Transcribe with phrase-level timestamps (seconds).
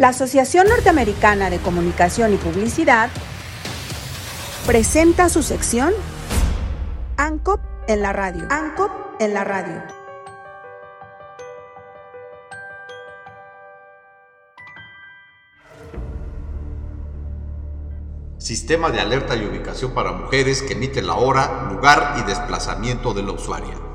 [0.00, 3.10] La Asociación Norteamericana de Comunicación y Publicidad
[4.64, 5.92] presenta su sección
[7.18, 8.48] ANCOP en la radio.
[8.48, 8.90] ANCOP
[9.20, 9.82] en la radio.
[18.38, 23.22] Sistema de alerta y ubicación para mujeres que emite la hora, lugar y desplazamiento de
[23.22, 23.89] la usuaria.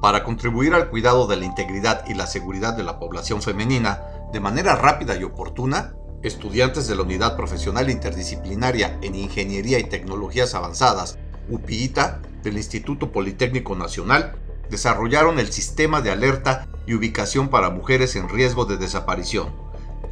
[0.00, 4.00] Para contribuir al cuidado de la integridad y la seguridad de la población femenina
[4.32, 10.54] de manera rápida y oportuna, estudiantes de la Unidad Profesional Interdisciplinaria en Ingeniería y Tecnologías
[10.54, 11.18] Avanzadas,
[11.50, 14.36] UPIITA, del Instituto Politécnico Nacional,
[14.70, 19.52] desarrollaron el Sistema de Alerta y Ubicación para Mujeres en Riesgo de Desaparición,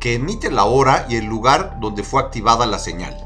[0.01, 3.17] que emite la hora y el lugar donde fue activada la señal.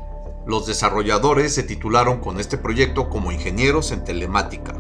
[0.47, 4.75] Los desarrolladores se titularon con este proyecto como ingenieros en telemática.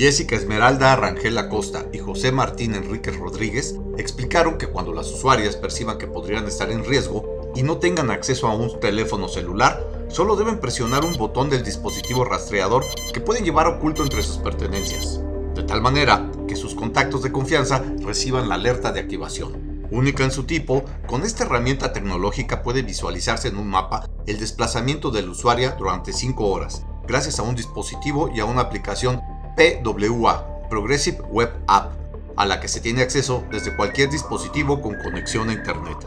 [0.00, 5.98] Jessica Esmeralda Rangel Acosta y José Martín Enríquez Rodríguez explicaron que cuando las usuarias perciban
[5.98, 10.58] que podrían estar en riesgo y no tengan acceso a un teléfono celular, solo deben
[10.58, 15.20] presionar un botón del dispositivo rastreador que pueden llevar oculto entre sus pertenencias,
[15.54, 19.84] de tal manera que sus contactos de confianza reciban la alerta de activación.
[19.90, 25.10] Única en su tipo, con esta herramienta tecnológica puede visualizarse en un mapa el desplazamiento
[25.10, 29.20] del usuario durante 5 horas, gracias a un dispositivo y a una aplicación
[29.60, 31.92] PWA, Progressive Web App,
[32.34, 35.98] a la que se tiene acceso desde cualquier dispositivo con conexión a Internet.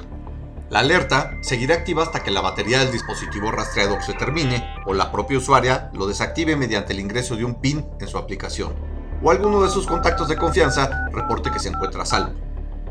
[0.72, 5.12] La alerta seguirá activa hasta que la batería del dispositivo rastreador se termine o la
[5.12, 8.74] propia usuaria lo desactive mediante el ingreso de un PIN en su aplicación
[9.22, 12.34] o alguno de sus contactos de confianza reporte que se encuentra salvo.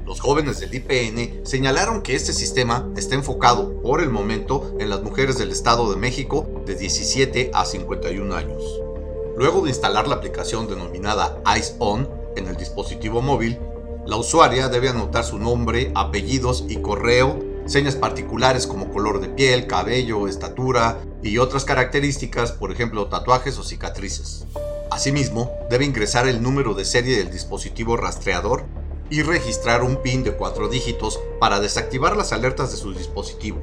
[0.07, 5.03] Los jóvenes del IPN señalaron que este sistema está enfocado por el momento en las
[5.03, 8.92] mujeres del Estado de México de 17 a 51 años.
[9.37, 13.59] Luego de instalar la aplicación denominada Eyes On en el dispositivo móvil,
[14.07, 19.67] la usuaria debe anotar su nombre, apellidos y correo, señas particulares como color de piel,
[19.67, 24.45] cabello, estatura y otras características, por ejemplo tatuajes o cicatrices.
[24.91, 28.65] Asimismo, debe ingresar el número de serie del dispositivo rastreador
[29.09, 33.61] y registrar un PIN de cuatro dígitos para desactivar las alertas de su dispositivo.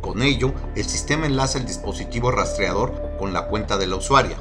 [0.00, 4.38] Con ello, el sistema enlaza el dispositivo rastreador con la cuenta de la usuaria.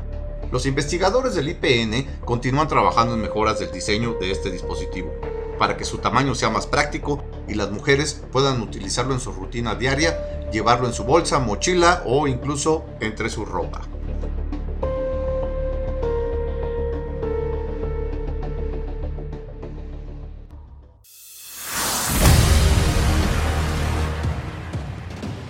[0.51, 5.13] Los investigadores del IPN continúan trabajando en mejoras del diseño de este dispositivo,
[5.59, 9.75] para que su tamaño sea más práctico y las mujeres puedan utilizarlo en su rutina
[9.75, 13.81] diaria, llevarlo en su bolsa, mochila o incluso entre su ropa.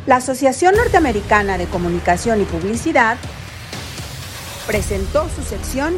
[0.06, 3.18] La Asociación Norteamericana de Comunicación y Publicidad
[4.70, 5.96] presentó su sección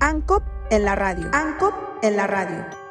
[0.00, 1.28] ANCOP en la radio.
[1.34, 2.83] ANCOP en la radio.